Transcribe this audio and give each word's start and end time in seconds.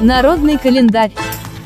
Народный 0.00 0.58
календарь. 0.58 1.12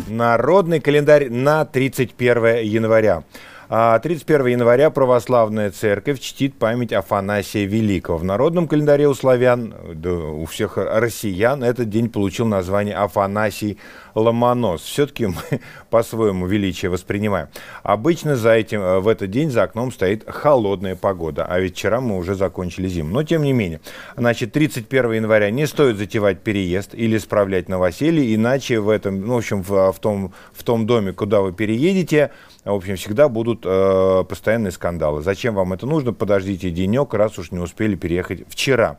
Народный 0.09 0.81
календарь 0.81 1.29
на 1.31 1.65
31 1.65 2.65
января. 2.65 3.23
31 3.69 4.47
а 4.47 4.49
января 4.49 4.89
православная 4.89 5.71
церковь 5.71 6.21
чтит 6.21 6.55
память 6.55 6.95
Афанасия 6.95 7.67
Великого. 7.67 8.17
В 8.17 8.25
народном 8.25 8.67
календаре 8.67 9.07
у 9.07 9.13
славян, 9.13 9.75
да, 9.93 10.11
у 10.11 10.47
всех 10.47 10.79
россиян, 10.79 11.63
этот 11.63 11.91
день 11.91 12.09
получил 12.09 12.47
название 12.47 12.95
Афанасий 12.95 13.77
Ломонос. 14.15 14.81
Все-таки 14.81 15.27
мы 15.27 15.61
по-своему 15.91 16.47
величие 16.47 16.91
воспринимаем. 16.91 17.49
Обычно 17.83 18.37
за 18.37 18.53
этим, 18.53 18.81
э, 18.81 19.01
в 19.01 19.09
этот 19.09 19.31
день 19.31 19.51
за 19.51 19.65
окном 19.65 19.93
стоит 19.93 20.25
холодная 20.27 20.97
погода, 20.97 21.45
а 21.45 21.61
ведь 21.61 21.75
вчера 21.75 22.01
мы 22.01 22.17
уже 22.17 22.35
закончили 22.35 22.89
зиму. 22.89 23.11
Но 23.11 23.23
тем 23.23 23.43
не 23.43 23.53
менее, 23.53 23.81
значит, 24.17 24.53
31 24.53 25.13
января 25.13 25.51
не 25.51 25.67
стоит 25.67 25.99
затевать 25.99 26.41
переезд 26.41 26.95
или 26.95 27.19
справлять 27.19 27.69
новоселье, 27.69 28.35
иначе 28.35 28.81
в 28.81 28.89
этом, 28.89 29.21
ну, 29.21 29.35
в 29.35 29.39
общем, 29.39 29.63
в, 29.63 29.93
в, 29.93 29.99
том, 29.99 30.33
в 30.55 30.63
том 30.63 30.87
доме, 30.87 31.13
куда 31.13 31.43
вы 31.43 31.53
переедете, 31.53 32.31
в 32.65 32.75
общем, 32.75 32.97
всегда 32.97 33.29
будут 33.29 33.58
э, 33.65 34.25
постоянные 34.29 34.73
скандалы. 34.73 35.23
Зачем 35.23 35.55
вам 35.55 35.73
это 35.73 35.87
нужно? 35.87 36.13
Подождите 36.13 36.71
денек, 36.71 37.15
раз 37.15 37.39
уж 37.39 37.51
не 37.51 37.59
успели 37.59 37.95
переехать 37.95 38.45
вчера. 38.49 38.99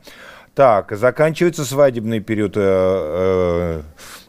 Так, 0.55 0.91
заканчивается 0.91 1.63
свадебный 1.63 2.19
период 2.19 2.57
э, 2.57 2.61
э, 2.61 3.81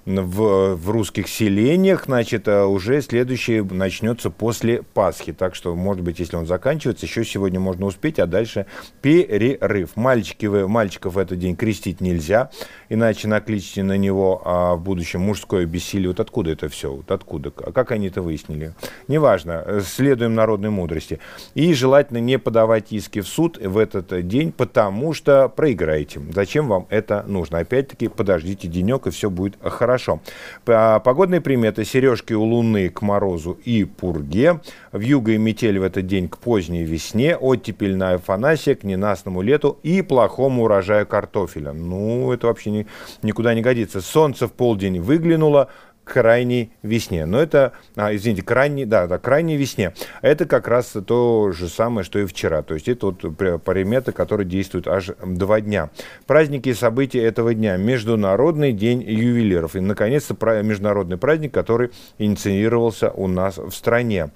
в, 0.07 0.75
в 0.75 0.91
русских 0.91 1.29
селениях, 1.29 2.05
значит, 2.07 2.49
э, 2.49 2.65
уже 2.65 3.01
следующий 3.03 3.61
начнется 3.61 4.31
после 4.31 4.83
Пасхи. 4.83 5.33
Так 5.33 5.55
что, 5.55 5.75
может 5.75 6.03
быть, 6.03 6.19
если 6.19 6.37
он 6.37 6.47
заканчивается, 6.47 7.07
еще 7.07 7.25
сегодня 7.25 7.61
можно 7.61 7.87
успеть, 7.87 8.19
а 8.19 8.27
дальше 8.27 8.67
перерыв. 9.03 9.97
Мальчики, 9.97 10.47
мальчиков 10.47 11.15
в 11.15 11.19
этот 11.19 11.39
день 11.39 11.57
крестить 11.57 12.01
нельзя, 12.01 12.51
иначе 12.89 13.29
накличите 13.29 13.83
на 13.83 13.97
него 13.97 14.43
а, 14.45 14.75
в 14.75 14.83
будущем 14.83 15.21
мужское 15.21 15.67
бессилие. 15.67 16.09
Вот 16.09 16.21
откуда 16.21 16.51
это 16.51 16.69
все? 16.69 16.93
Вот 16.93 17.11
откуда? 17.11 17.53
А 17.65 17.73
как 17.73 17.93
они 17.93 18.09
это 18.09 18.23
выяснили? 18.23 18.75
Неважно, 19.07 19.83
следуем 19.87 20.35
народной 20.35 20.71
мудрости. 20.71 21.21
И 21.55 21.73
желательно 21.75 22.19
не 22.19 22.39
подавать 22.39 22.93
иски 22.93 23.21
в 23.21 23.29
суд 23.29 23.59
в 23.59 23.79
этот 23.79 24.27
день, 24.27 24.53
потому 24.53 25.13
что 25.13 25.49
проиграете. 25.49 26.21
Зачем 26.33 26.69
вам 26.69 26.87
это 26.91 27.25
нужно? 27.27 27.59
Опять-таки, 27.59 28.09
подождите 28.09 28.67
денек, 28.67 29.07
и 29.07 29.11
все 29.11 29.31
будет 29.31 29.57
хорошо 29.63 29.90
Хорошо. 29.91 30.21
Погодные 30.65 31.41
приметы. 31.41 31.85
Сережки 31.85 32.33
у 32.33 32.45
Луны 32.45 32.91
к 32.91 33.03
морозу 33.03 33.59
и 33.65 33.83
пурге. 33.83 34.61
В 34.93 35.01
юго 35.01 35.33
и 35.33 35.37
метель 35.37 35.81
в 35.81 35.83
этот 35.83 36.07
день 36.07 36.29
к 36.29 36.39
поздней 36.39 36.85
весне. 36.85 37.37
Оттепель 37.37 37.97
на 37.97 38.13
Афанасия 38.13 38.77
к 38.77 38.85
ненастному 38.85 39.43
лету 39.43 39.81
и 39.83 40.03
плохому 40.03 40.63
урожаю 40.63 41.09
картофеля. 41.09 41.73
Ну, 41.73 42.31
это 42.31 42.47
вообще 42.47 42.71
ни, 42.71 42.87
никуда 43.23 43.53
не 43.53 43.63
годится. 43.63 44.01
Солнце 44.01 44.47
в 44.47 44.53
полдень 44.53 45.01
выглянуло, 45.01 45.69
крайней 46.11 46.73
весне. 46.83 47.25
Но 47.25 47.41
это, 47.41 47.73
а, 47.97 48.15
извините, 48.15 48.43
крайней, 48.43 48.85
да, 48.85 49.07
да, 49.07 49.19
крайней 49.19 49.57
весне. 49.57 49.95
Это 50.23 50.45
как 50.45 50.67
раз 50.69 50.97
то 51.07 51.53
же 51.53 51.69
самое, 51.69 52.05
что 52.05 52.19
и 52.19 52.27
вчера. 52.27 52.63
То 52.63 52.75
есть 52.75 52.89
это 52.89 53.07
вот 53.07 53.21
приметы, 53.65 54.13
которые 54.13 54.47
действуют 54.47 54.89
аж 54.89 55.11
два 55.25 55.61
дня. 55.61 55.91
Праздники 56.27 56.71
и 56.71 56.75
события 56.75 57.23
этого 57.23 57.55
дня. 57.55 57.77
Международный 57.77 58.73
день 58.73 59.03
ювелиров. 59.03 59.77
И, 59.77 59.81
наконец-то, 59.81 60.35
международный 60.63 61.17
праздник, 61.17 61.55
который 61.55 61.91
инициировался 62.19 63.11
у 63.11 63.29
нас 63.29 63.57
в 63.57 63.71
стране. 63.71 64.31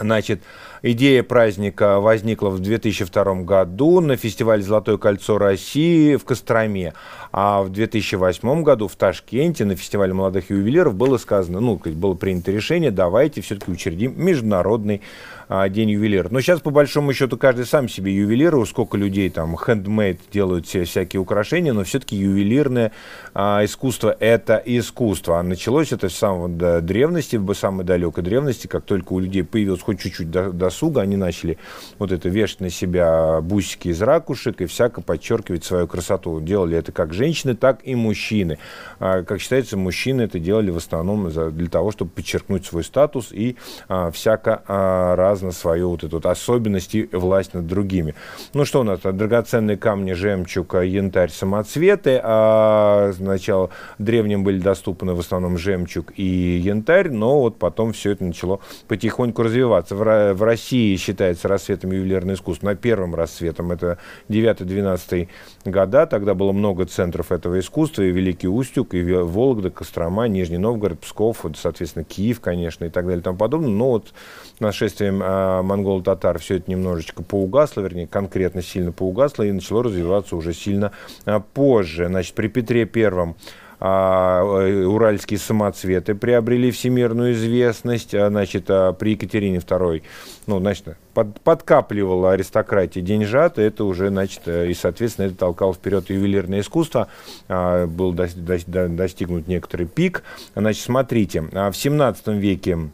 Значит, 0.00 0.42
идея 0.82 1.22
праздника 1.22 2.00
возникла 2.00 2.50
в 2.50 2.60
2002 2.60 3.42
году 3.42 4.00
на 4.00 4.16
фестивале 4.16 4.62
«Золотое 4.62 4.96
кольцо 4.98 5.38
России» 5.38 6.16
в 6.16 6.24
Костроме. 6.24 6.94
А 7.32 7.62
в 7.62 7.70
2008 7.70 8.62
году 8.62 8.88
в 8.88 8.96
Ташкенте 8.96 9.64
на 9.64 9.76
фестивале 9.76 10.12
молодых 10.12 10.50
ювелиров 10.50 10.94
было 10.94 11.18
сказано, 11.18 11.60
ну, 11.60 11.80
было 11.84 12.14
принято 12.14 12.50
решение, 12.50 12.90
давайте 12.90 13.40
все-таки 13.40 13.70
учредим 13.70 14.14
международный 14.16 15.02
а, 15.48 15.68
день 15.68 15.90
ювелира. 15.90 16.28
Но 16.30 16.40
сейчас, 16.40 16.60
по 16.60 16.70
большому 16.70 17.12
счету, 17.12 17.36
каждый 17.36 17.66
сам 17.66 17.88
себе 17.88 18.14
ювелир, 18.14 18.48
сколько 18.66 18.96
людей 18.96 19.28
там 19.30 19.56
хендмейд 19.56 20.20
делают 20.32 20.66
все 20.66 20.84
всякие 20.84 21.20
украшения, 21.20 21.72
но 21.72 21.84
все-таки 21.84 22.16
ювелирное 22.16 22.92
а, 23.34 23.64
искусство– 23.64 24.16
это 24.20 24.62
искусство. 24.64 25.40
А 25.40 25.42
началось 25.42 25.92
это 25.92 26.08
с 26.08 26.14
самого 26.14 26.48
до 26.48 26.80
древности, 26.80 27.38
самой 27.54 27.84
далекой 27.84 28.24
древности, 28.24 28.66
как 28.66 28.84
только 28.84 29.12
у 29.12 29.18
людей 29.18 29.42
появилось 29.42 29.82
хоть 29.82 30.00
чуть-чуть 30.00 30.30
досуга, 30.30 31.02
они 31.02 31.16
начали 31.16 31.58
вот 31.98 32.12
это 32.12 32.28
вешать 32.28 32.60
на 32.60 32.70
себя 32.70 33.40
бусики 33.40 33.88
из 33.88 34.00
ракушек 34.00 34.60
и 34.60 34.66
всяко 34.66 35.00
подчеркивать 35.00 35.64
свою 35.64 35.86
красоту. 35.86 36.40
Делали 36.40 36.76
это 36.76 36.92
как 36.92 37.12
женщины, 37.12 37.54
так 37.54 37.80
и 37.84 37.94
мужчины. 37.94 38.58
А, 39.00 39.22
как 39.22 39.40
считается, 39.40 39.76
мужчины 39.76 40.22
это 40.22 40.38
делали 40.38 40.70
в 40.70 40.76
основном 40.76 41.30
для 41.30 41.68
того, 41.68 41.90
чтобы 41.90 42.10
подчеркнуть 42.12 42.64
свой 42.64 42.84
статус 42.84 43.28
и 43.32 43.56
а, 43.88 44.10
всяко 44.10 44.62
а, 44.66 45.16
разно 45.38 45.52
свою 45.52 45.90
вот 45.90 46.02
эту 46.02 46.16
вот 46.16 46.26
особенность 46.26 46.94
и 46.94 47.08
власть 47.12 47.54
над 47.54 47.66
другими. 47.66 48.14
Ну 48.54 48.64
что 48.64 48.80
у 48.80 48.82
нас? 48.82 49.00
Драгоценные 49.00 49.76
камни, 49.76 50.12
жемчуг, 50.12 50.74
янтарь, 50.74 51.30
самоцветы. 51.30 52.20
А 52.22 53.12
сначала 53.14 53.70
древним 53.98 54.42
были 54.42 54.58
доступны 54.58 55.14
в 55.14 55.20
основном 55.20 55.56
жемчуг 55.56 56.12
и 56.16 56.24
янтарь, 56.24 57.10
но 57.10 57.40
вот 57.40 57.58
потом 57.58 57.92
все 57.92 58.12
это 58.12 58.24
начало 58.24 58.60
потихоньку 58.88 59.42
развиваться. 59.42 59.94
В, 59.94 60.34
в 60.34 60.42
России 60.42 60.96
считается 60.96 61.46
рассветом 61.46 61.92
ювелирное 61.92 62.34
искусство. 62.34 62.66
На 62.66 62.74
первом 62.74 63.14
рассветом 63.14 63.70
это 63.70 63.98
9-12 64.28 65.28
года. 65.66 66.06
Тогда 66.06 66.34
было 66.34 66.52
много 66.52 66.84
центров 66.84 67.30
этого 67.30 67.60
искусства. 67.60 68.02
И 68.02 68.10
Великий 68.10 68.48
Устюг, 68.48 68.94
и 68.94 69.02
Вологда, 69.02 69.70
Кострома, 69.70 70.26
Нижний 70.26 70.58
Новгород, 70.58 71.00
Псков, 71.00 71.44
соответственно, 71.56 72.04
Киев, 72.04 72.40
конечно, 72.40 72.86
и 72.86 72.88
так 72.90 73.04
далее 73.04 73.20
и 73.20 73.22
тому 73.22 73.38
подобное. 73.38 73.70
Но 73.70 73.90
вот 73.90 74.12
нашествием 74.60 75.22
э, 75.28 75.62
монголо-татар 75.62 76.38
все 76.38 76.56
это 76.56 76.70
немножечко 76.70 77.22
поугасло, 77.22 77.80
вернее, 77.82 78.06
конкретно 78.06 78.62
сильно 78.62 78.92
поугасло 78.92 79.42
и 79.42 79.52
начало 79.52 79.84
развиваться 79.84 80.36
уже 80.36 80.52
сильно 80.52 80.92
э, 81.26 81.40
позже. 81.54 82.06
Значит, 82.06 82.34
при 82.34 82.48
Петре 82.48 82.86
Первом 82.86 83.36
а, 83.80 84.42
э, 84.42 84.84
уральские 84.84 85.38
самоцветы 85.38 86.16
приобрели 86.16 86.72
всемирную 86.72 87.32
известность, 87.34 88.12
а, 88.12 88.28
значит, 88.28 88.64
а 88.68 88.92
при 88.92 89.12
Екатерине 89.12 89.58
II, 89.58 90.02
ну, 90.48 90.58
значит, 90.58 90.96
под, 91.14 91.40
подкапливала 91.40 92.32
аристократия 92.32 93.02
деньжат, 93.02 93.58
это 93.58 93.84
уже, 93.84 94.08
значит, 94.08 94.42
э, 94.46 94.68
и, 94.68 94.74
соответственно, 94.74 95.26
это 95.26 95.36
толкало 95.36 95.74
вперед 95.74 96.10
ювелирное 96.10 96.60
искусство, 96.60 97.06
а, 97.48 97.86
был 97.86 98.12
до, 98.12 98.28
до, 98.34 98.88
достигнут 98.88 99.46
некоторый 99.46 99.86
пик. 99.86 100.24
Значит, 100.56 100.82
смотрите, 100.82 101.42
в 101.42 101.72
17 101.72 102.26
веке 102.28 102.74
а, 102.74 102.88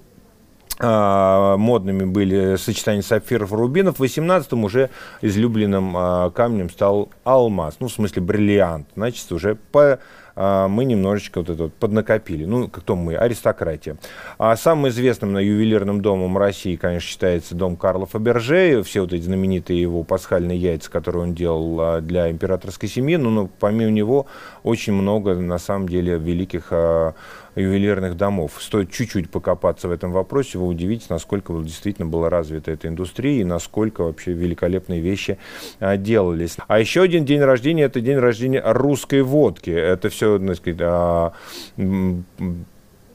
модными 0.80 2.04
были 2.04 2.56
сочетания 2.56 3.02
сапфиров 3.02 3.52
и 3.52 3.54
рубинов. 3.54 3.98
В 3.98 4.02
18-м 4.02 4.64
уже 4.64 4.90
излюбленным 5.22 5.94
а, 5.96 6.30
камнем 6.30 6.68
стал 6.70 7.10
алмаз, 7.22 7.76
ну, 7.78 7.88
в 7.88 7.92
смысле 7.92 8.22
бриллиант. 8.22 8.88
Значит, 8.96 9.30
уже 9.30 9.54
по 9.54 9.82
а, 9.82 9.98
мы 10.36 10.84
немножечко 10.84 11.38
вот 11.38 11.50
это 11.50 11.64
вот 11.64 11.74
поднакопили. 11.74 12.44
Ну, 12.44 12.68
кто 12.68 12.96
мы? 12.96 13.14
Аристократия. 13.16 13.96
А 14.38 14.56
самым 14.56 14.88
известным 14.88 15.32
на 15.32 15.38
ювелирным 15.38 16.00
домом 16.00 16.36
России, 16.36 16.76
конечно, 16.76 17.08
считается 17.08 17.54
дом 17.54 17.76
Карла 17.76 18.06
Фаберже. 18.06 18.82
Все 18.82 19.02
вот 19.02 19.12
эти 19.12 19.22
знаменитые 19.22 19.80
его 19.80 20.02
пасхальные 20.02 20.58
яйца, 20.58 20.90
которые 20.90 21.22
он 21.22 21.34
делал 21.34 21.80
а, 21.80 22.00
для 22.00 22.30
императорской 22.30 22.88
семьи. 22.88 23.16
Но, 23.16 23.30
ну, 23.30 23.50
помимо 23.60 23.90
него 23.90 24.26
очень 24.62 24.92
много, 24.92 25.34
на 25.34 25.58
самом 25.58 25.88
деле, 25.88 26.18
великих 26.18 26.68
а, 26.70 27.14
ювелирных 27.56 28.16
домов. 28.16 28.52
Стоит 28.60 28.90
чуть-чуть 28.90 29.30
покопаться 29.30 29.88
в 29.88 29.92
этом 29.92 30.12
вопросе, 30.12 30.58
вы 30.58 30.66
удивитесь, 30.66 31.08
насколько 31.08 31.52
действительно 31.62 32.06
была 32.06 32.28
развита 32.30 32.72
эта 32.72 32.88
индустрия 32.88 33.40
и 33.40 33.44
насколько 33.44 34.02
вообще 34.02 34.32
великолепные 34.32 35.00
вещи 35.00 35.38
а, 35.80 35.96
делались. 35.96 36.56
А 36.66 36.78
еще 36.78 37.02
один 37.02 37.24
день 37.24 37.40
рождения– 37.40 37.82
это 37.84 38.00
день 38.00 38.18
рождения 38.18 38.62
русской 38.64 39.22
водки. 39.22 39.70
Это 39.70 40.08
все, 40.08 40.23
так 40.38 40.56
сказать, 40.56 40.80
а, 40.80 41.32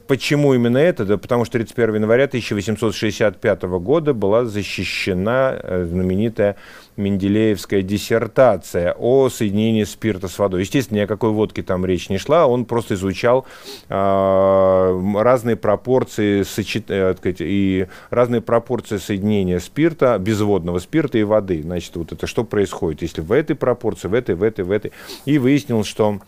Почему 0.09 0.55
именно 0.55 0.79
это? 0.79 1.05
Да 1.05 1.19
потому 1.19 1.45
что 1.45 1.59
31 1.59 1.93
января 1.97 2.23
1865 2.23 3.61
года 3.61 4.15
была 4.15 4.43
защищена 4.43 5.55
э, 5.61 5.85
знаменитая 5.87 6.55
Менделеевская 6.97 7.83
диссертация 7.83 8.95
о 8.97 9.29
соединении 9.29 9.83
спирта 9.83 10.27
с 10.27 10.39
водой. 10.39 10.61
Естественно, 10.61 10.97
ни 10.97 11.01
о 11.01 11.07
какой 11.07 11.29
водке 11.29 11.61
там 11.61 11.85
речь 11.85 12.09
не 12.09 12.17
шла, 12.17 12.47
он 12.47 12.65
просто 12.65 12.95
изучал 12.95 13.45
э, 13.87 15.13
разные 15.19 15.55
пропорции 15.55 16.41
сочет, 16.41 16.85
э, 16.89 17.15
и 17.37 17.85
разные 18.09 18.41
пропорции 18.41 18.97
соединения 18.97 19.59
спирта, 19.59 20.17
безводного 20.17 20.79
спирта 20.79 21.19
и 21.19 21.23
воды. 21.23 21.61
Значит, 21.61 21.95
вот 21.97 22.13
это 22.13 22.25
что 22.25 22.43
происходит, 22.43 23.03
если 23.03 23.21
в 23.21 23.31
этой 23.31 23.55
пропорции, 23.55 24.07
в 24.07 24.15
этой, 24.15 24.33
в 24.33 24.41
этой, 24.41 24.65
в 24.65 24.71
этой. 24.71 24.91
И 25.25 25.37
выяснилось, 25.37 25.85
что 25.85 26.19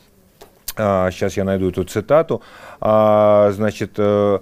сейчас 1.12 1.38
а, 1.38 1.42
я 1.42 1.44
найду 1.44 1.70
эту 1.70 1.84
цитату, 1.84 2.42
а, 2.80 3.52
значит, 3.52 3.94
э, 3.98 4.40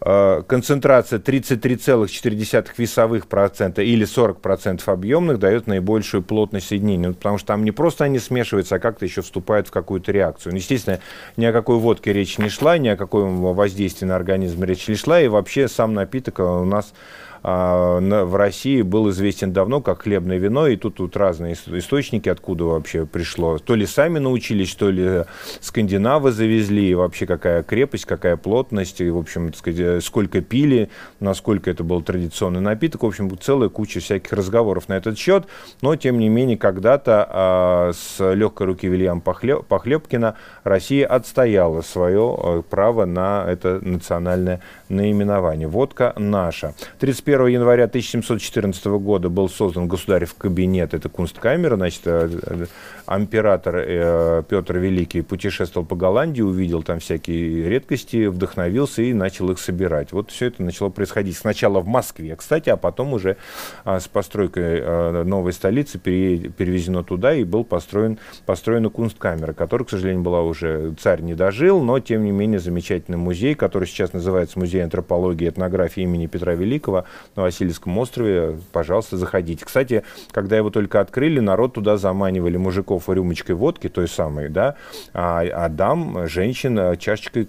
э, 0.00 0.42
концентрация 0.46 1.18
33,4 1.18 2.72
весовых 2.76 3.26
процента 3.26 3.82
или 3.82 4.04
40 4.04 4.40
процентов 4.40 4.88
объемных 4.88 5.38
дает 5.38 5.66
наибольшую 5.66 6.22
плотность 6.22 6.68
соединений, 6.68 7.08
ну, 7.08 7.14
потому 7.14 7.38
что 7.38 7.48
там 7.48 7.64
не 7.64 7.72
просто 7.72 8.04
они 8.04 8.18
смешиваются, 8.18 8.76
а 8.76 8.78
как-то 8.78 9.04
еще 9.04 9.22
вступают 9.22 9.68
в 9.68 9.70
какую-то 9.70 10.12
реакцию. 10.12 10.52
Ну, 10.52 10.58
естественно, 10.58 11.00
ни 11.36 11.44
о 11.44 11.52
какой 11.52 11.76
водке 11.76 12.12
речи 12.12 12.40
не 12.40 12.48
шла, 12.48 12.78
ни 12.78 12.88
о 12.88 12.96
каком 12.96 13.54
воздействии 13.54 14.06
на 14.06 14.16
организм 14.16 14.64
речи 14.64 14.90
не 14.90 14.96
шла, 14.96 15.20
и 15.20 15.28
вообще 15.28 15.68
сам 15.68 15.94
напиток 15.94 16.38
у 16.38 16.64
нас 16.64 16.94
в 17.42 18.36
России 18.36 18.82
был 18.82 19.10
известен 19.10 19.52
давно 19.52 19.80
как 19.80 20.02
хлебное 20.02 20.38
вино, 20.38 20.66
и 20.66 20.76
тут, 20.76 20.96
тут 20.96 21.16
разные 21.16 21.54
источники, 21.54 22.28
откуда 22.28 22.64
вообще 22.64 23.06
пришло. 23.06 23.58
То 23.58 23.74
ли 23.74 23.86
сами 23.86 24.18
научились, 24.18 24.74
то 24.74 24.90
ли 24.90 25.24
скандинавы 25.60 26.32
завезли, 26.32 26.90
и 26.90 26.94
вообще 26.94 27.26
какая 27.26 27.62
крепость, 27.62 28.04
какая 28.04 28.36
плотность, 28.36 29.00
и, 29.00 29.10
в 29.10 29.18
общем, 29.18 29.52
сказать, 29.54 30.04
сколько 30.04 30.40
пили, 30.40 30.90
насколько 31.20 31.70
это 31.70 31.84
был 31.84 32.02
традиционный 32.02 32.60
напиток. 32.60 33.02
В 33.02 33.06
общем, 33.06 33.36
целая 33.38 33.68
куча 33.68 34.00
всяких 34.00 34.32
разговоров 34.32 34.88
на 34.88 34.94
этот 34.94 35.18
счет, 35.18 35.46
но, 35.82 35.96
тем 35.96 36.18
не 36.18 36.28
менее, 36.28 36.56
когда-то 36.56 37.26
а, 37.28 37.92
с 37.92 38.34
легкой 38.34 38.68
руки 38.68 38.88
Вильяма 38.88 39.20
Похлеб, 39.20 39.66
Похлебкина 39.66 40.36
Россия 40.64 41.06
отстояла 41.06 41.82
свое 41.82 42.36
а, 42.38 42.62
право 42.62 43.04
на 43.04 43.44
это 43.46 43.80
национальное 43.82 44.60
наименование. 44.88 45.68
Водка 45.68 46.14
наша. 46.16 46.74
31 46.98 47.27
1 47.28 47.46
января 47.48 47.84
1714 47.84 48.86
года 48.86 49.28
был 49.28 49.50
создан 49.50 49.86
государев 49.86 50.34
кабинет, 50.34 50.94
это 50.94 51.10
Кунсткамера, 51.10 51.76
значит, 51.76 52.00
э, 52.06 52.30
э, 52.42 52.66
император 53.14 53.76
э, 53.76 54.42
Петр 54.48 54.78
Великий 54.78 55.20
путешествовал 55.20 55.86
по 55.86 55.94
Голландии, 55.94 56.40
увидел 56.40 56.82
там 56.82 57.00
всякие 57.00 57.68
редкости, 57.68 58.26
вдохновился 58.26 59.02
и 59.02 59.12
начал 59.12 59.50
их 59.50 59.58
собирать. 59.58 60.12
Вот 60.12 60.30
все 60.30 60.46
это 60.46 60.62
начало 60.62 60.88
происходить 60.88 61.36
сначала 61.36 61.80
в 61.80 61.86
Москве, 61.86 62.34
кстати, 62.34 62.70
а 62.70 62.78
потом 62.78 63.12
уже 63.12 63.36
а, 63.84 64.00
с 64.00 64.08
постройкой 64.08 65.24
новой 65.24 65.52
столицы 65.52 65.98
перевезено 65.98 67.04
туда 67.04 67.34
и 67.34 67.44
был 67.44 67.62
построен, 67.62 68.18
построена 68.46 68.88
Кунсткамера, 68.88 69.52
которая, 69.52 69.84
к 69.84 69.90
сожалению, 69.90 70.22
была 70.22 70.40
уже, 70.40 70.94
царь 70.98 71.20
не 71.20 71.34
дожил, 71.34 71.82
но, 71.82 72.00
тем 72.00 72.24
не 72.24 72.30
менее, 72.30 72.58
замечательный 72.58 73.18
музей, 73.18 73.54
который 73.54 73.86
сейчас 73.86 74.14
называется 74.14 74.58
Музей 74.58 74.82
антропологии 74.82 75.44
и 75.44 75.50
этнографии 75.50 76.04
имени 76.04 76.26
Петра 76.26 76.54
Великого, 76.54 77.04
на 77.36 77.42
Васильевском 77.42 77.96
острове, 77.98 78.58
пожалуйста, 78.72 79.16
заходите. 79.16 79.64
Кстати, 79.64 80.02
когда 80.30 80.56
его 80.56 80.70
только 80.70 81.00
открыли, 81.00 81.40
народ 81.40 81.74
туда 81.74 81.96
заманивали 81.96 82.56
мужиков 82.56 83.08
рюмочкой 83.08 83.54
водки, 83.54 83.88
той 83.88 84.08
самой, 84.08 84.48
да, 84.48 84.76
а, 85.12 85.40
а 85.40 85.68
дам, 85.68 86.26
женщин 86.28 86.96
чашечкой 86.98 87.48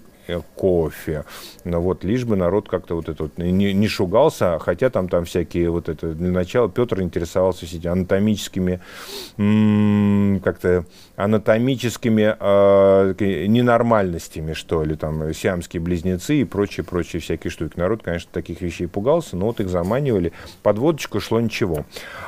кофе. 0.54 1.24
Но 1.64 1.80
вот 1.80 2.04
лишь 2.04 2.24
бы 2.24 2.36
народ 2.36 2.68
как-то 2.68 2.94
вот 2.94 3.08
это 3.08 3.24
вот 3.24 3.38
не, 3.38 3.72
не 3.72 3.88
шугался, 3.88 4.58
хотя 4.58 4.90
там, 4.90 5.08
там 5.08 5.24
всякие 5.24 5.70
вот 5.70 5.88
это, 5.88 6.14
для 6.14 6.30
начала 6.30 6.68
Петр 6.68 7.00
интересовался 7.00 7.66
этими 7.66 7.88
анатомическими, 7.88 8.80
как-то 10.40 10.84
анатомическими 11.16 12.36
э, 12.38 13.46
ненормальностями, 13.46 14.52
что 14.52 14.84
ли, 14.84 14.96
там, 14.96 15.32
сиамские 15.32 15.80
близнецы 15.80 16.40
и 16.40 16.44
прочие-прочие 16.44 17.20
всякие 17.20 17.50
штуки. 17.50 17.74
Народ, 17.76 18.02
конечно, 18.02 18.30
таких 18.32 18.60
вещей 18.60 18.86
пугался, 18.86 19.36
но 19.36 19.46
вот 19.46 19.60
их 19.60 19.68
заманивали. 19.68 20.32
Под 20.62 20.78
водочку 20.78 21.20
шло 21.20 21.40
ничего. 21.40 21.84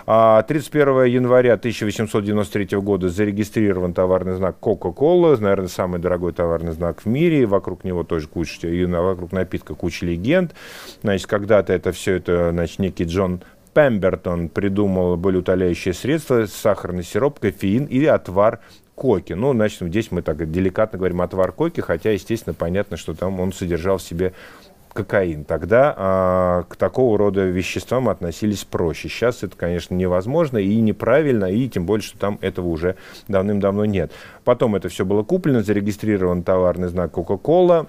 31 0.06 0.88
а 0.88 1.04
января 1.04 1.54
1893 1.54 2.78
года 2.78 3.08
зарегистрирован 3.08 3.94
товарный 3.94 4.34
знак 4.34 4.56
Coca-Cola, 4.60 5.38
наверное, 5.40 5.68
самый 5.68 6.00
дорогой 6.00 6.32
товарный 6.32 6.72
знак 6.72 7.02
в 7.02 7.06
мире, 7.06 7.46
вокруг 7.46 7.84
него 7.84 7.91
него 7.92 8.04
тоже 8.04 8.28
куча, 8.28 8.68
и 8.68 8.84
вокруг 8.84 9.32
напитка 9.32 9.74
куча 9.74 10.06
легенд. 10.06 10.54
Значит, 11.02 11.26
когда-то 11.26 11.72
это 11.72 11.92
все 11.92 12.16
это, 12.16 12.50
значит, 12.50 12.78
некий 12.78 13.04
Джон 13.04 13.42
Пембертон 13.74 14.48
придумал 14.48 15.16
болеутоляющее 15.16 15.94
средство, 15.94 16.46
сахарный 16.46 17.04
сироп, 17.04 17.38
кофеин 17.40 17.84
или 17.86 18.06
отвар 18.06 18.60
коки. 18.94 19.32
Ну, 19.32 19.52
значит, 19.52 19.80
здесь 19.80 20.10
мы 20.10 20.22
так 20.22 20.50
деликатно 20.50 20.98
говорим 20.98 21.22
отвар 21.22 21.52
коки, 21.52 21.80
хотя, 21.80 22.10
естественно, 22.10 22.54
понятно, 22.54 22.96
что 22.96 23.14
там 23.14 23.40
он 23.40 23.52
содержал 23.52 23.98
в 23.98 24.02
себе 24.02 24.34
кокаин. 24.92 25.44
Тогда 25.44 25.94
а, 25.96 26.62
к 26.68 26.76
такого 26.76 27.18
рода 27.18 27.44
веществам 27.44 28.08
относились 28.08 28.64
проще. 28.64 29.08
Сейчас 29.08 29.42
это, 29.42 29.56
конечно, 29.56 29.94
невозможно 29.94 30.58
и 30.58 30.80
неправильно, 30.80 31.46
и 31.46 31.68
тем 31.68 31.86
более, 31.86 32.04
что 32.04 32.18
там 32.18 32.38
этого 32.40 32.68
уже 32.68 32.96
давным-давно 33.28 33.84
нет. 33.84 34.12
Потом 34.44 34.74
это 34.76 34.88
все 34.88 35.04
было 35.04 35.22
куплено, 35.22 35.62
зарегистрирован 35.62 36.42
товарный 36.42 36.88
знак 36.88 37.12
Coca-Cola, 37.12 37.86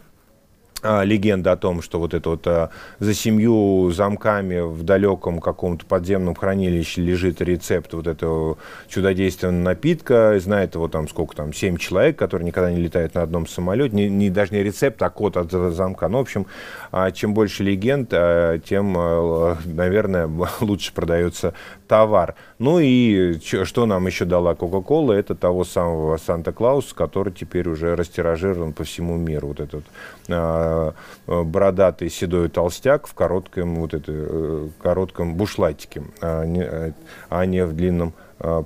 легенда 0.84 1.54
о 1.54 1.58
том, 1.58 1.82
что 1.82 2.00
вот 2.00 2.14
это 2.14 2.30
вот 2.30 2.48
а, 2.48 2.70
за 3.00 3.14
семью 3.14 3.92
замками 3.92 4.60
в 4.60 4.84
далеком 4.84 5.40
каком-то 5.40 5.86
подземном 5.86 6.36
хранилище 6.36 7.02
лежит 7.02 7.42
рецепт 7.42 7.94
вот 7.94 8.08
этого 8.08 8.58
чудодейственного 8.88 9.64
напитка, 9.64 10.40
знает 10.40 10.76
его 10.76 10.88
там 10.88 11.08
сколько 11.08 11.36
там, 11.36 11.54
семь 11.54 11.78
человек, 11.78 12.18
которые 12.18 12.46
никогда 12.46 12.72
не 12.72 12.82
летают 12.82 13.16
на 13.16 13.22
одном 13.22 13.48
самолете, 13.48 13.96
не, 13.96 14.10
не 14.10 14.30
даже 14.30 14.54
не 14.54 14.64
рецепт, 14.64 15.02
а 15.02 15.10
код 15.10 15.38
от 15.38 15.52
замка. 15.52 16.08
Ну, 16.08 16.18
в 16.18 16.22
общем, 16.22 16.48
а, 16.92 17.12
чем 17.12 17.34
больше 17.34 17.64
легенд, 17.64 18.10
а, 18.12 18.60
тем, 18.60 18.96
а, 18.98 19.58
наверное, 19.66 20.30
лучше 20.60 20.94
продается 20.94 21.54
товар. 21.94 22.34
Ну 22.58 22.80
и 22.80 23.40
что 23.40 23.86
нам 23.86 24.08
еще 24.08 24.26
дала 24.26 24.54
Coca-Cola, 24.54 25.14
это 25.14 25.36
того 25.36 25.64
самого 25.64 26.18
Санта-Клауса, 26.18 26.96
который 26.96 27.32
теперь 27.32 27.70
уже 27.70 27.96
растиражирован 27.96 28.74
по 28.74 28.84
всему 28.84 29.16
миру. 29.16 29.50
Вот 29.50 29.60
этот 29.60 29.84
а, 30.28 30.96
Э, 31.26 31.44
бородатый 31.44 32.10
седой 32.10 32.50
толстяк 32.50 33.08
в 33.08 33.14
коротком, 33.14 33.76
вот 33.76 33.94
это, 33.94 34.12
э, 34.12 34.68
коротком 34.82 35.36
бушлатике, 35.36 36.04
а 36.22 36.46
не, 36.46 36.94
а 37.30 37.46
не 37.46 37.66
в 37.66 37.74
длинном 37.74 38.14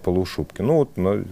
полушубке. 0.03 0.63
Ну 0.63 0.77
вот, 0.77 0.97
ну, 0.97 1.23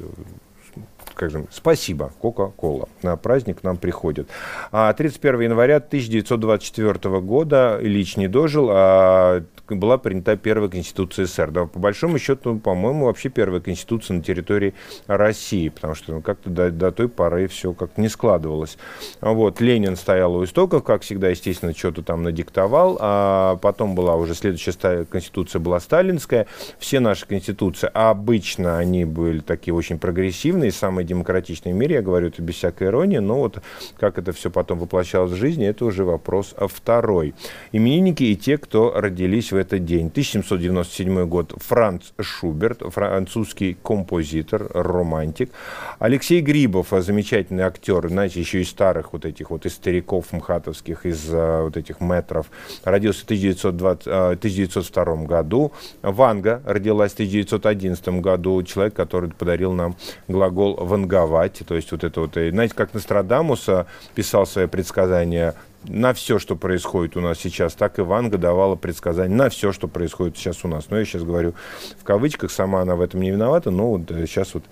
как 1.16 1.32
же, 1.32 1.46
спасибо, 1.52 2.12
Кока-Кола. 2.20 2.88
На 3.02 3.16
праздник 3.18 3.64
нам 3.64 3.78
приходит. 3.78 4.30
А 4.72 4.94
31 4.94 5.42
января 5.42 5.78
1924 5.78 7.20
года 7.22 7.80
Ильич 7.82 8.18
не 8.18 8.28
дожил, 8.28 8.68
а 8.72 9.44
была 9.70 9.98
принята 9.98 10.38
первая 10.38 10.70
Конституция 10.70 11.26
СССР. 11.26 11.52
Да, 11.52 11.66
по 11.66 11.80
большому 11.80 12.20
счету, 12.20 12.58
по-моему, 12.60 13.06
вообще 13.06 13.30
первая 13.30 13.62
Конституция 13.62 14.18
на 14.18 14.24
территории 14.24 14.74
России, 15.08 15.70
потому 15.70 15.96
что 15.96 16.14
ну, 16.14 16.22
как-то 16.22 16.50
до, 16.50 16.70
до 16.70 16.92
той 16.92 17.10
поры 17.10 17.48
все 17.48 17.74
как 17.74 17.98
не 17.98 18.10
складывалось. 18.10 18.78
Вот, 19.22 19.62
Ленин 19.62 19.96
стоял 19.96 20.36
у 20.36 20.44
истоков, 20.44 20.84
как 20.84 21.02
всегда, 21.02 21.30
естественно, 21.30 21.74
что-то 21.76 22.04
там 22.04 22.24
надиктовал, 22.24 22.98
а 23.00 23.56
потом 23.58 23.96
была 23.96 24.16
уже 24.16 24.36
следующая 24.36 25.06
Конституция 25.06 25.60
была 25.60 25.80
сталинская. 25.80 26.48
Все 26.78 27.00
наши 27.00 27.26
Конституции, 27.26 27.90
обычно 27.94 28.78
они 28.78 29.06
были 29.06 29.40
такие 29.40 29.74
очень 29.74 29.98
прогрессивные, 29.98 30.72
самые 30.72 31.05
демократичные 31.06 31.74
в 31.74 31.78
мире, 31.78 31.96
я 31.96 32.02
говорю 32.02 32.28
это 32.28 32.42
без 32.42 32.56
всякой 32.56 32.88
иронии, 32.88 33.18
но 33.18 33.40
вот 33.40 33.62
как 34.00 34.18
это 34.18 34.32
все 34.32 34.50
потом 34.50 34.80
воплощалось 34.80 35.32
в 35.32 35.36
жизни, 35.36 35.66
это 35.66 35.86
уже 35.86 36.04
вопрос 36.04 36.56
второй. 36.60 37.34
Именинники 37.72 38.24
и 38.24 38.36
те, 38.36 38.58
кто 38.58 38.94
родились 38.96 39.52
в 39.52 39.56
этот 39.56 39.86
день. 39.86 40.08
1797 40.08 41.26
год. 41.26 41.54
Франц 41.58 42.12
Шуберт, 42.20 42.82
французский 42.92 43.78
композитор, 43.84 44.70
романтик. 44.74 45.52
Алексей 46.00 46.42
Грибов, 46.42 46.88
замечательный 46.92 47.64
актер, 47.64 48.08
знаете, 48.10 48.40
еще 48.40 48.62
из 48.62 48.70
старых 48.70 49.14
вот 49.14 49.26
этих 49.26 49.50
вот, 49.52 49.66
из 49.66 49.74
стариков 49.74 50.32
мхатовских, 50.32 51.06
из 51.06 51.30
uh, 51.30 51.64
вот 51.64 51.78
этих 51.78 52.02
метров. 52.02 52.48
Родился 52.84 53.22
в 53.22 53.26
1920, 53.26 54.08
uh, 54.08 54.32
1902 54.34 55.16
году. 55.26 55.72
Ванга 56.02 56.62
родилась 56.66 57.12
в 57.12 57.16
1911 57.16 58.08
году. 58.22 58.62
Человек, 58.64 58.94
который 58.94 59.30
подарил 59.32 59.74
нам 59.74 59.96
глагол 60.28 60.76
«ванговать». 60.96 61.62
То 61.68 61.76
есть 61.76 61.92
вот 61.92 62.04
это 62.04 62.22
вот, 62.22 62.34
знаете, 62.34 62.74
как 62.74 62.94
Нострадамуса 62.94 63.88
писал 64.14 64.46
свои 64.46 64.68
предсказания 64.68 65.56
на 65.84 66.14
все, 66.14 66.40
что 66.40 66.56
происходит 66.56 67.16
у 67.16 67.22
нас 67.22 67.38
сейчас, 67.40 67.74
так 67.74 68.00
и 68.00 68.02
Ванга 68.02 68.38
давала 68.38 68.76
предсказания 68.76 69.36
на 69.36 69.50
все, 69.50 69.72
что 69.72 69.88
происходит 69.88 70.38
сейчас 70.38 70.66
у 70.66 70.68
нас. 70.68 70.90
Но 70.90 70.98
я 70.98 71.06
сейчас 71.06 71.24
говорю 71.24 71.54
в 72.00 72.04
кавычках, 72.04 72.52
сама 72.52 72.82
она 72.82 72.96
в 72.96 73.02
этом 73.02 73.22
не 73.22 73.32
виновата, 73.32 73.70
но 73.70 73.92
вот 73.92 74.10
сейчас 74.10 74.54
вот 74.54 74.64
а, 74.64 74.68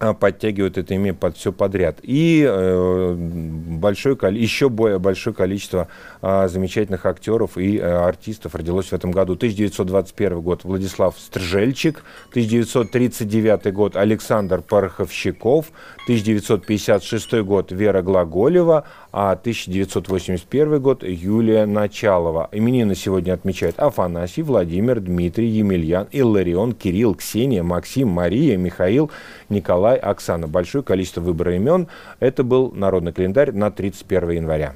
подтягивают 0.00 0.78
это 0.78 0.94
имя 0.94 1.12
под 1.12 1.36
все 1.36 1.52
подряд. 1.52 1.98
И 2.02 2.44
э, 2.48 3.14
большое, 3.14 4.16
еще 4.32 4.70
более 4.70 4.98
большое 4.98 5.36
количество 5.36 5.88
э, 6.22 6.48
замечательных 6.48 7.04
актеров 7.04 7.58
и 7.58 7.76
э, 7.76 7.82
артистов 7.82 8.54
родилось 8.54 8.86
в 8.86 8.92
этом 8.94 9.10
году. 9.10 9.34
1921 9.34 10.40
год. 10.40 10.64
Владислав 10.64 11.16
Стржельчик, 11.18 12.02
1939 12.30 13.72
год. 13.74 13.96
Александр 13.96 14.62
Пороховщиков, 14.62 15.70
1956 16.04 17.42
год. 17.42 17.70
Вера 17.70 18.00
Глаголева, 18.00 18.84
а 19.12 19.32
1981 19.32 20.80
год. 20.80 21.02
Юлия 21.02 21.66
Началова. 21.66 22.48
Именины 22.52 22.94
сегодня 22.94 23.34
отмечают 23.34 23.78
Афанасий, 23.78 24.42
Владимир, 24.42 25.00
Дмитрий, 25.00 25.48
Емельян, 25.48 26.08
Илларион, 26.10 26.72
Кирилл, 26.72 27.14
Ксения, 27.14 27.62
Максим, 27.62 28.08
Мария, 28.08 28.56
Михаил, 28.56 29.10
Николай, 29.90 30.12
Оксана. 30.12 30.46
Большое 30.46 30.84
количество 30.84 31.20
выбора 31.20 31.56
имен. 31.56 31.88
Это 32.20 32.44
был 32.44 32.70
народный 32.72 33.12
календарь 33.12 33.52
на 33.52 33.70
31 33.70 34.30
января. 34.30 34.74